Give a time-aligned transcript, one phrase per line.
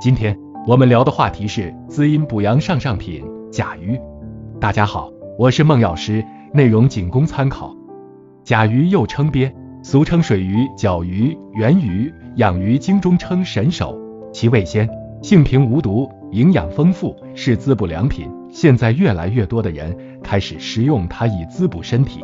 [0.00, 3.98] 今天我们聊的话题是滋阴补阳上上品甲鱼。
[4.60, 6.24] 大家好，我是孟药师，
[6.54, 7.74] 内容仅供参考。
[8.44, 13.98] 甲鱼又称鳖，俗称水鱼、角鱼、圆鱼，养鱼经中称神手，
[14.32, 14.88] 其味鲜，
[15.20, 18.30] 性平无毒，营养丰富，是滋补良品。
[18.52, 22.22] 现在越来越多的人开始食用它以滋补身体。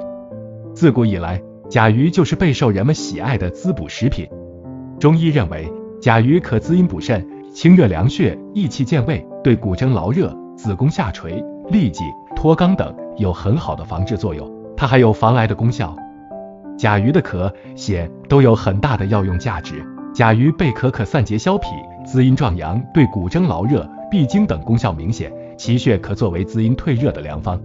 [0.76, 4.28] 自古以来，甲鱼就是备受人们喜爱的滋补食品。
[5.00, 5.68] 中医认为，
[6.00, 7.33] 甲鱼可滋阴补肾。
[7.54, 12.02] 清热凉血、益气健胃，对骨蒸劳热、子宫下垂、痢疾、
[12.34, 14.52] 脱肛等有很好的防治作用。
[14.76, 15.94] 它还有防癌的功效。
[16.76, 19.86] 甲鱼的壳、血都有很大的药用价值。
[20.12, 21.66] 甲鱼贝壳可散结消痞、
[22.04, 25.32] 滋阴壮阳，对骨蒸劳热、闭经等功效明显。
[25.56, 27.60] 其血可作为滋阴退热的良方。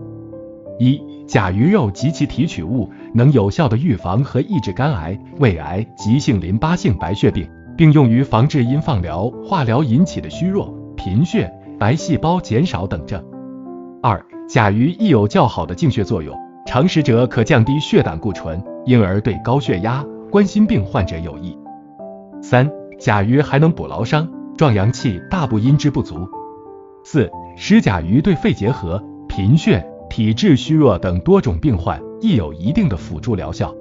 [0.78, 7.50] 一、甲鱼肉及其提取物能有效的预防和抑制肝癌、胃癌、急性淋巴性白血病。
[7.80, 13.23] 并用于防治因放疗、化疗引起的虚弱、贫血、白细胞减少等症。
[14.03, 21.58] 二、甲鱼亦有较好的净血作用，常食者可降低血胆固醇，因而对高血压、冠心病患者有益。
[22.42, 26.28] 三、甲鱼还能补劳伤、壮阳气，大补阴之不足。
[27.06, 33.73] 四、食甲鱼对肺结核、贫血、体质虚弱等多种病患亦有一定的辅助疗效。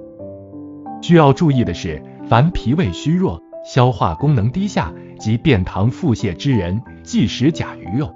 [1.01, 3.37] 需要注意的是，凡脾胃虚弱。
[3.63, 8.09] 消化功能低下及便溏腹泻之人忌食甲鱼肉，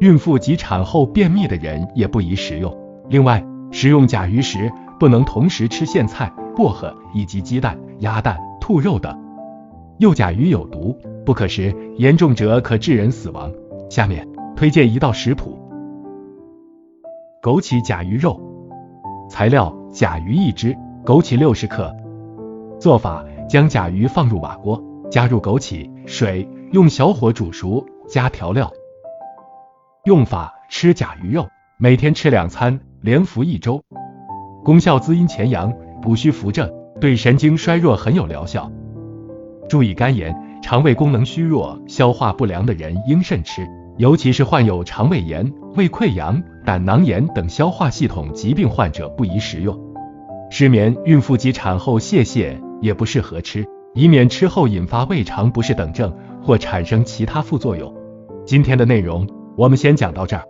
[0.00, 2.76] 孕妇及产后便秘的人也不宜食用。
[3.08, 4.70] 另外，食用甲鱼时
[5.00, 9.18] 不能同时吃苋菜、薄荷以及鸡蛋、鸭蛋、兔肉等。
[9.98, 13.50] 幼甲鱼有毒，不可食，严重者可致人死亡。
[13.88, 15.58] 下面推荐一道食谱：
[17.42, 18.40] 枸杞甲鱼肉。
[19.28, 21.94] 材料：甲鱼一只，枸杞六十克。
[22.78, 23.24] 做法。
[23.48, 28.72] 将甲鱼放入瓦锅，加入枸杞、水，用小火煮熟，加调料。
[30.04, 31.46] 用法：吃甲鱼肉，
[31.78, 33.82] 每天吃两餐，连服一周。
[34.64, 36.70] 功效：滋阴潜阳，补虚扶正，
[37.00, 38.70] 对神经衰弱很有疗效。
[39.68, 43.66] 注意肝炎、肠胃功能虚弱、消化不良的人应慎吃，
[43.98, 49.78] 尤其是患有肠胃炎、胃溃疡、胆囊炎等消化系统疾病患者不宜食用。
[50.50, 52.58] 失眠、孕妇及产后泄泻。
[52.84, 57.90] 也不适合吃，以免吃后引发胃肠不适等症或产生其他副作用。
[58.44, 60.44] 今天的内容我们先讲到这儿。